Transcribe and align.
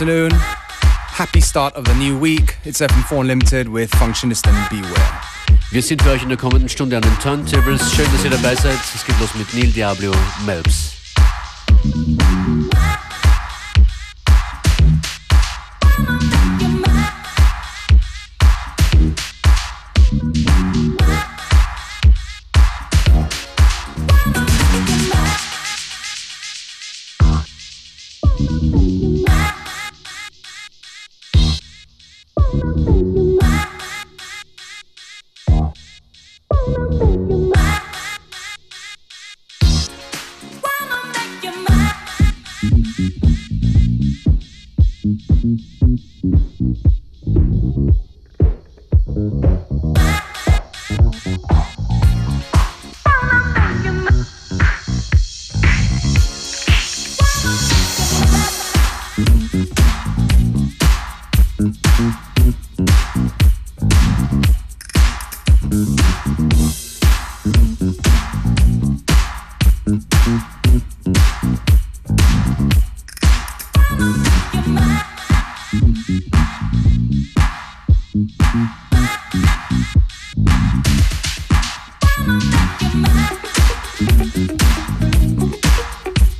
Afternoon. 0.00 0.30
Happy 0.30 1.40
start 1.40 1.74
of 1.74 1.84
the 1.84 1.94
new 1.94 2.16
week. 2.16 2.54
It's 2.64 2.80
FM4 2.80 3.22
Unlimited 3.22 3.68
with 3.68 3.90
Functionist 3.96 4.46
and 4.46 4.56
Beware. 4.70 5.20
Wir 5.72 5.82
sind 5.82 6.00
für 6.02 6.10
euch 6.10 6.22
in 6.22 6.28
der 6.28 6.38
kommenden 6.38 6.68
Stunde 6.68 6.96
an 6.98 7.02
den 7.02 7.18
Turntables. 7.18 7.80
Schön, 7.96 8.06
dass 8.12 8.22
ihr 8.22 8.30
dabei 8.30 8.54
seid. 8.54 8.78
Es 8.94 9.04
geht 9.04 9.18
los 9.18 9.34
mit 9.34 9.52
Neil 9.54 9.72
Diablo 9.72 10.12
Melbs. 10.46 10.92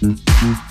Mm-hmm. 0.09 0.68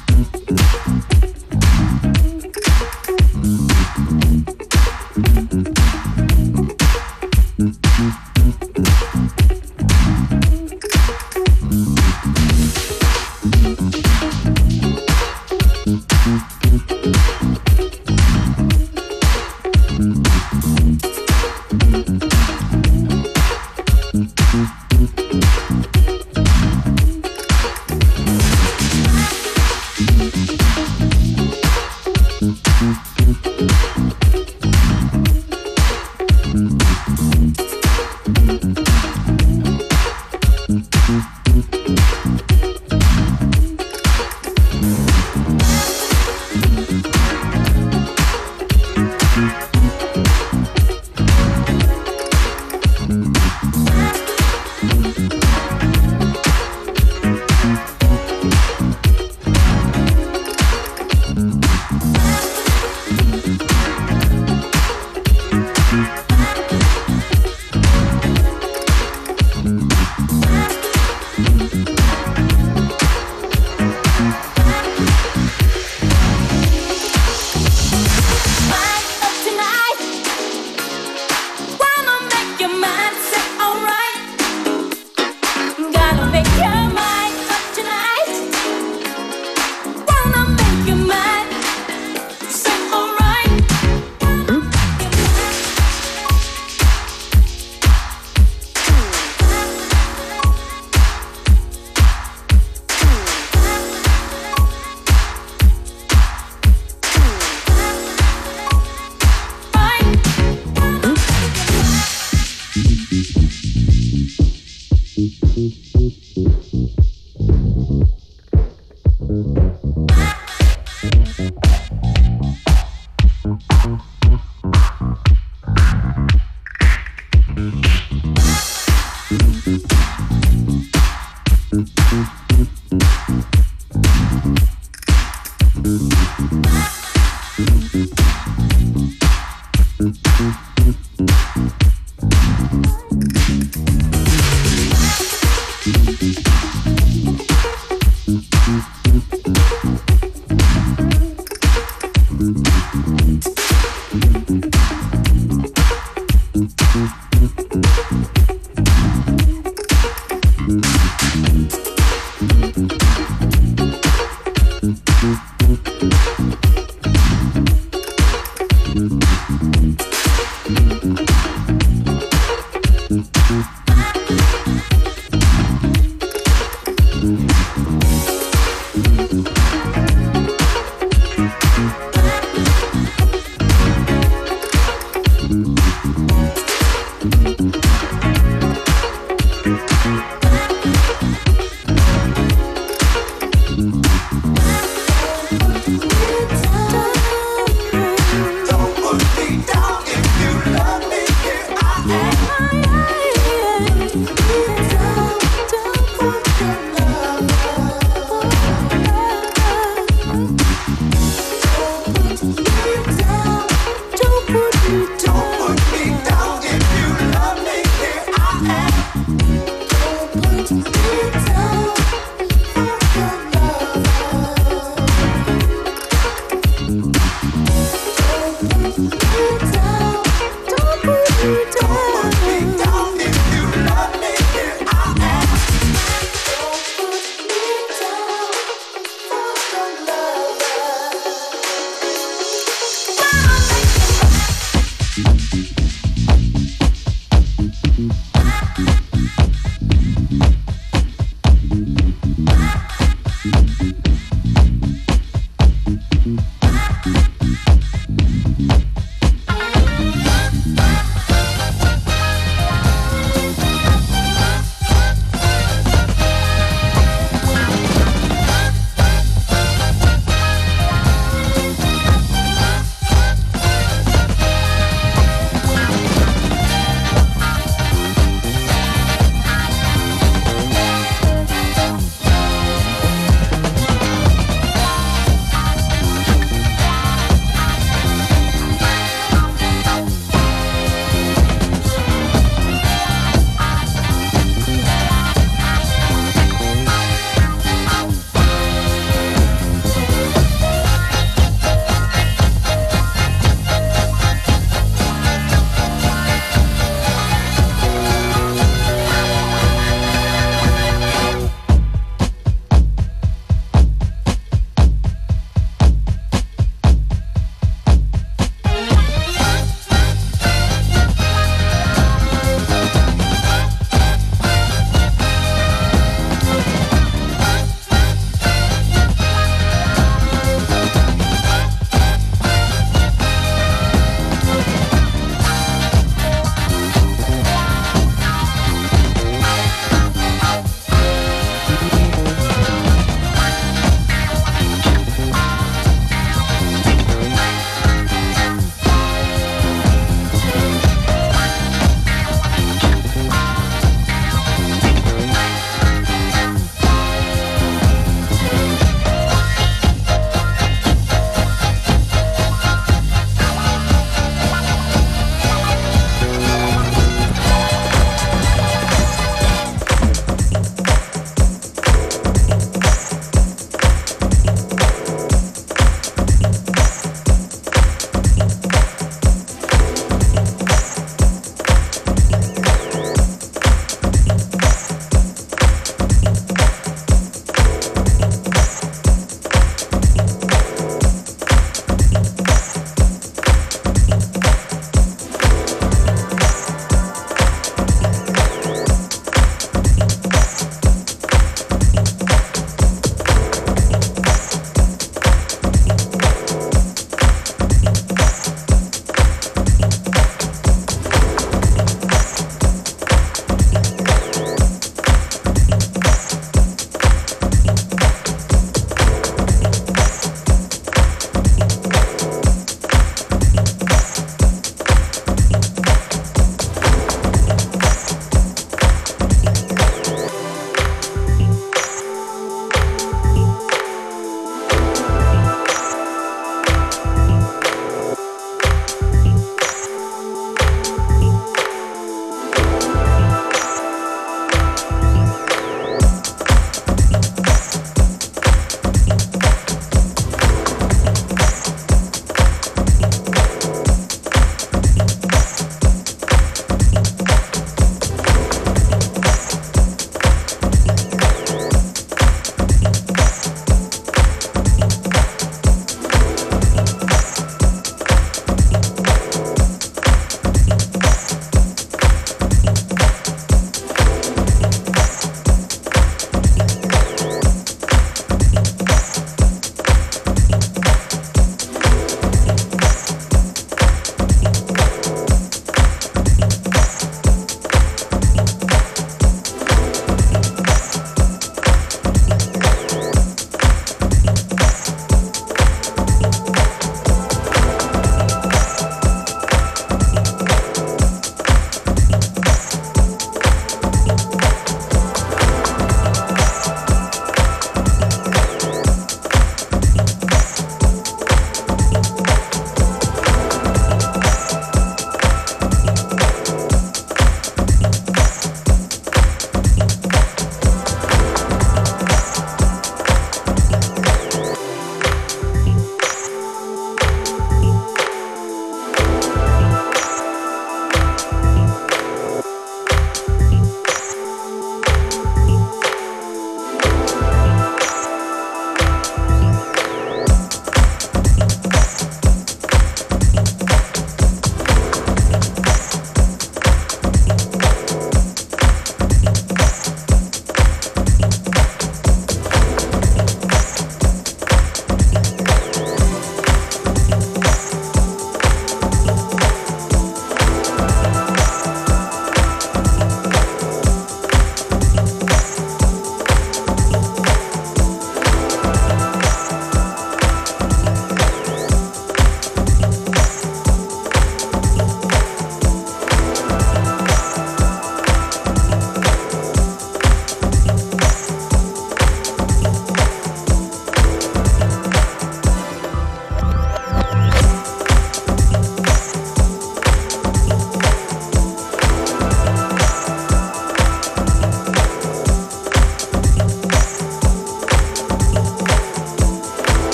Yeah. 202.88 204.97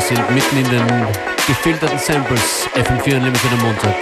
Sind 0.00 0.30
mitten 0.30 0.56
in 0.56 0.70
den 0.70 1.06
gefilterten 1.46 1.98
Samples. 1.98 2.68
FM4 2.74 3.16
Unlimited 3.16 3.52
am 3.52 3.60
Montag. 3.60 3.94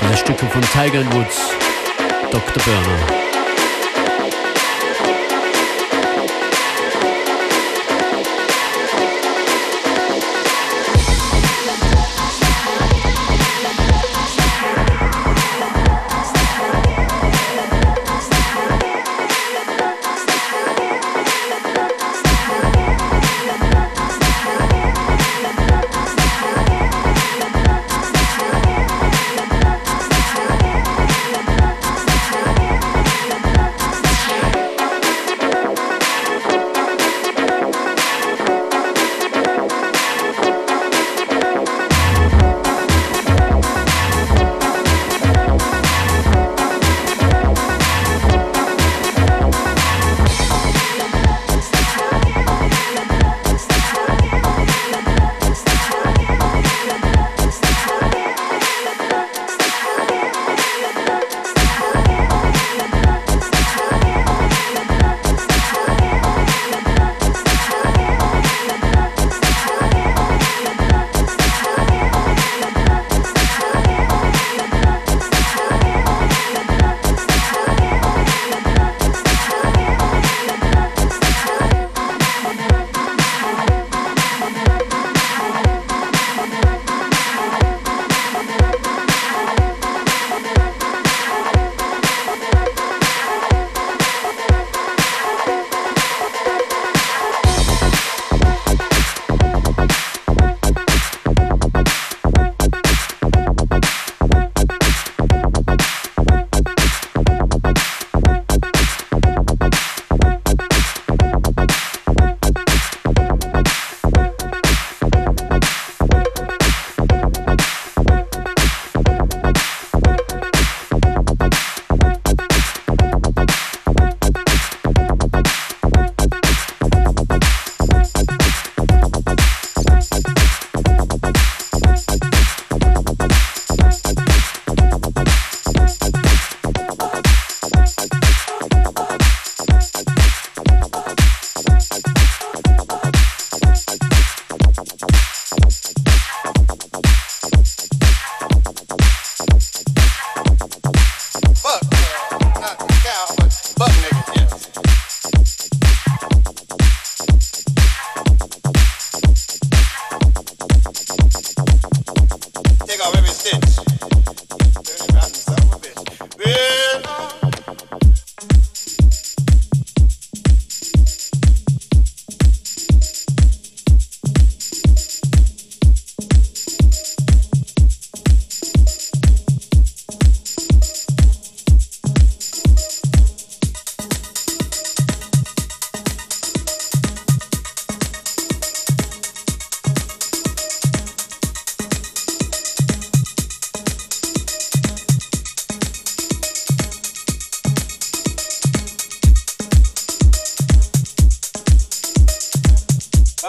Diese 0.00 0.16
Stücke 0.16 0.46
von 0.46 0.62
Tiger 0.62 1.04
Woods, 1.14 1.50
Dr. 2.30 2.62
Burner. 2.64 3.25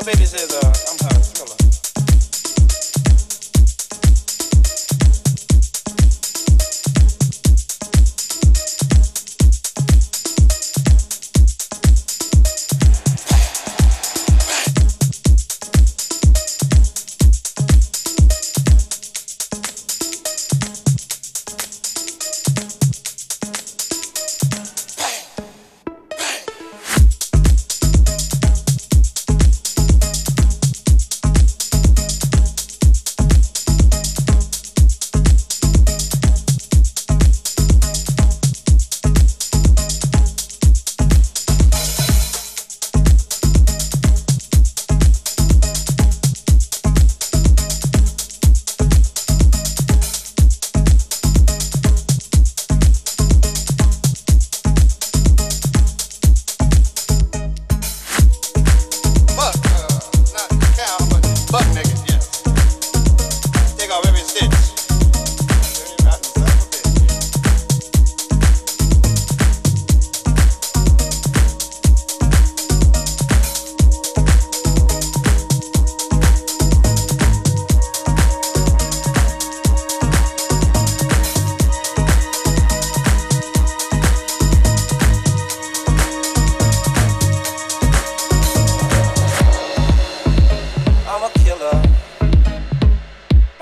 babysitter. 0.07 0.63
I'm 0.89 0.97
her. 1.11 1.16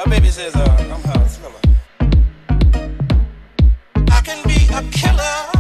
My 0.06 0.12
baby 0.12 0.30
says, 0.30 0.56
uh, 0.56 0.62
I'm. 0.94 1.16
I 4.12 4.22
can 4.22 4.48
be 4.48 4.68
a 4.72 4.84
killer. 4.92 5.55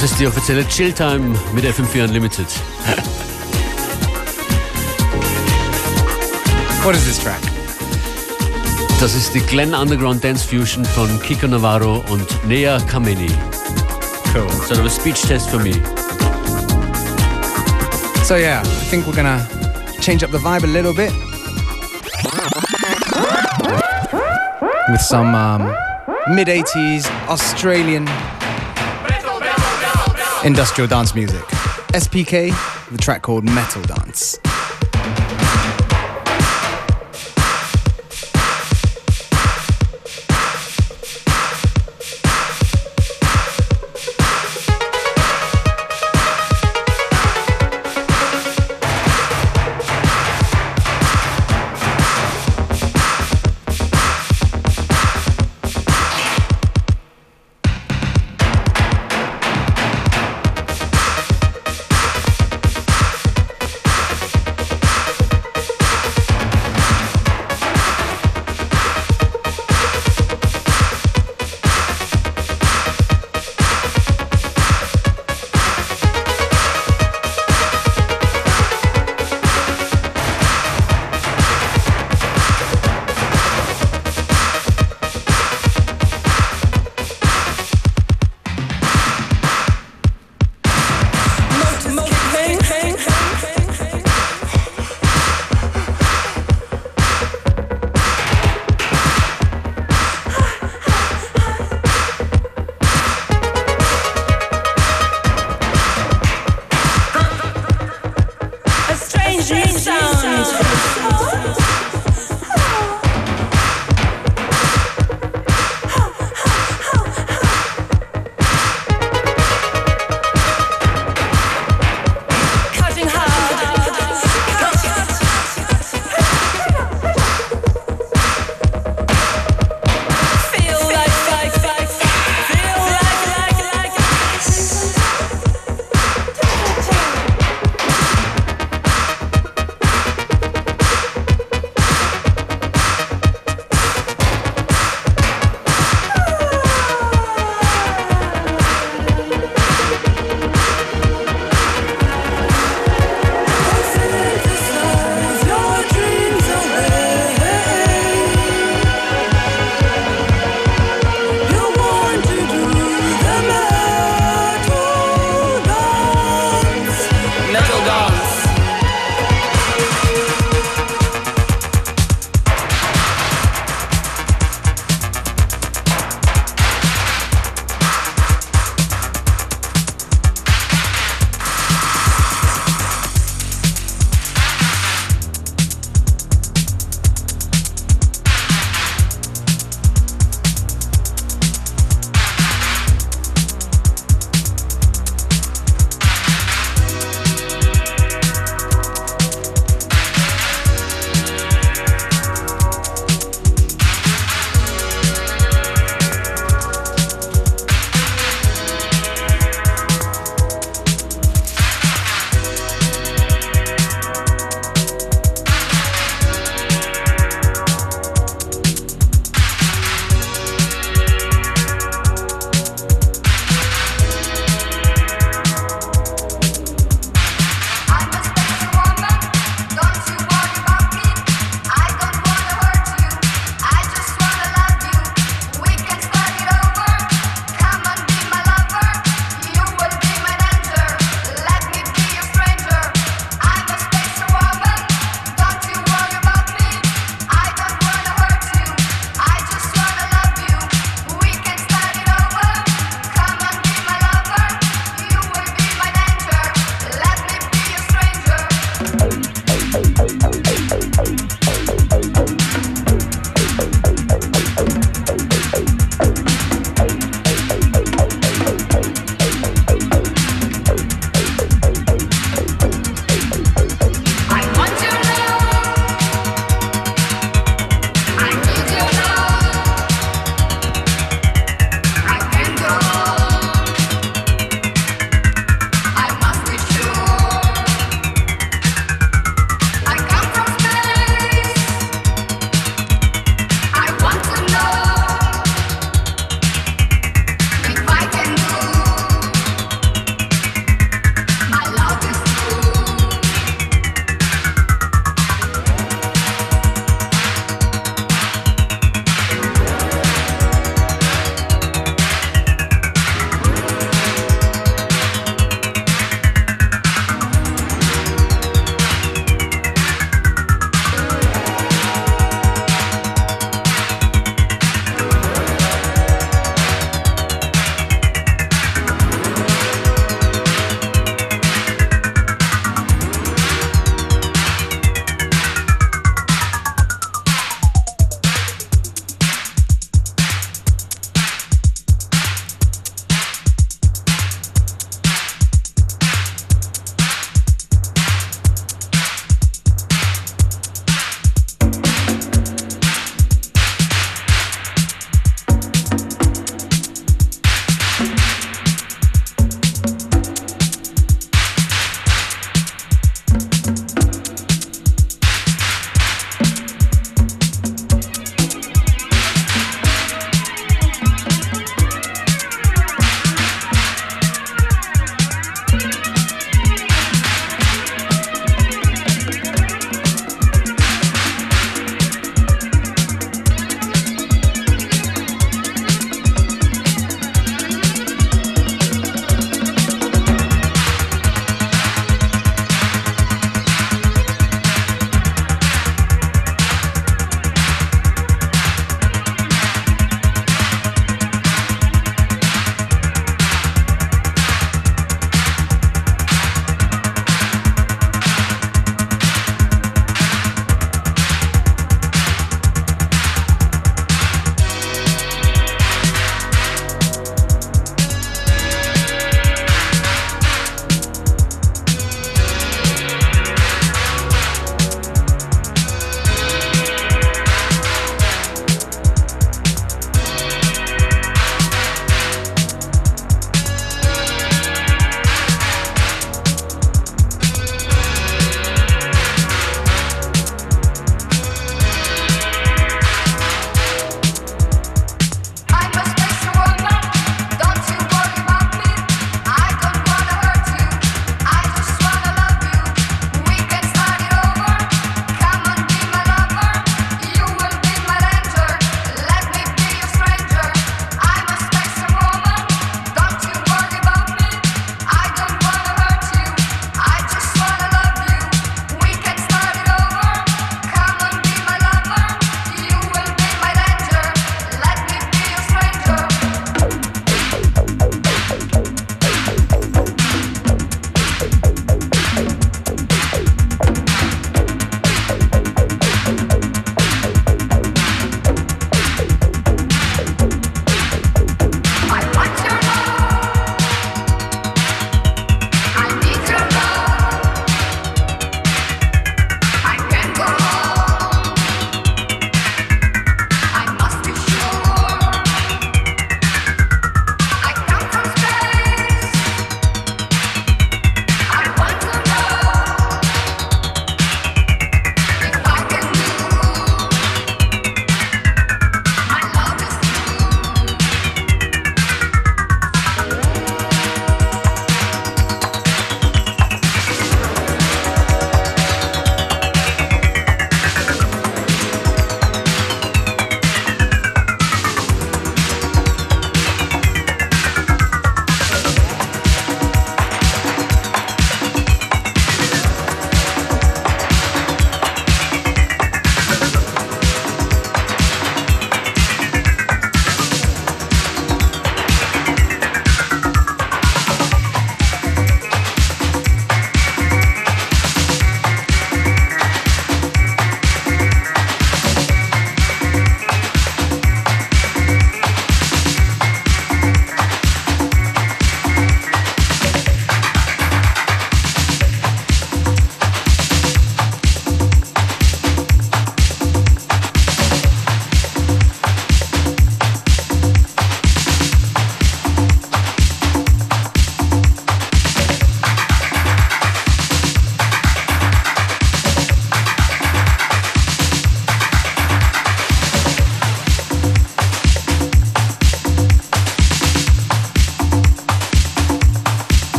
Das 0.00 0.12
ist 0.12 0.20
die 0.20 0.28
offizielle 0.28 0.64
Chill 0.68 0.92
Time 0.92 1.36
mit 1.52 1.64
FM4 1.64 2.04
Unlimited. 2.04 2.46
What 6.84 6.94
is 6.94 7.04
this 7.04 7.18
track? 7.18 7.40
Das 9.00 9.16
ist 9.16 9.34
die 9.34 9.40
Glenn 9.40 9.74
Underground 9.74 10.22
Dance 10.22 10.46
Fusion 10.46 10.84
von 10.84 11.20
Kiko 11.22 11.48
Navarro 11.48 12.04
und 12.10 12.46
Nea 12.46 12.78
Kameni. 12.88 13.28
Cool. 14.32 14.48
Sort 14.68 14.78
of 14.78 14.86
a 14.86 14.88
speech 14.88 15.20
test 15.22 15.50
for 15.50 15.58
me. 15.58 15.72
So 18.22 18.36
yeah, 18.36 18.62
I 18.62 18.84
think 18.88 19.04
we're 19.04 19.16
gonna 19.16 19.44
change 20.00 20.22
up 20.22 20.30
the 20.30 20.38
vibe 20.38 20.62
a 20.62 20.68
little 20.68 20.94
bit 20.94 21.12
with 24.92 25.00
some 25.00 25.34
um, 25.34 25.74
mid 26.36 26.46
80s 26.46 27.10
Australian 27.26 28.06
industrial 30.44 30.88
dance 30.88 31.14
music. 31.14 31.42
SPK, 31.94 32.52
the 32.90 32.98
track 32.98 33.22
called 33.22 33.44
Metal 33.44 33.82
Dance. 33.82 34.38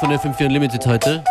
Von 0.00 0.10
FM4 0.10 0.46
Unlimited 0.46 0.86
heute. 0.86 1.22